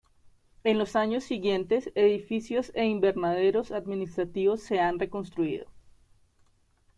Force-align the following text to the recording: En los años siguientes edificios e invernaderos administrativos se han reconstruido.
En 0.63 0.79
los 0.79 0.95
años 0.95 1.23
siguientes 1.25 1.91
edificios 1.93 2.71
e 2.73 2.85
invernaderos 2.87 3.71
administrativos 3.71 4.63
se 4.63 4.79
han 4.79 4.97
reconstruido. 4.97 5.67